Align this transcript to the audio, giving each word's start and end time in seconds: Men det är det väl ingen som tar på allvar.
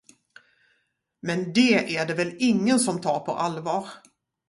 Men 1.21 1.53
det 1.53 1.95
är 1.97 2.05
det 2.05 2.13
väl 2.13 2.35
ingen 2.39 2.79
som 2.79 3.01
tar 3.01 3.19
på 3.19 3.31
allvar. 3.31 3.87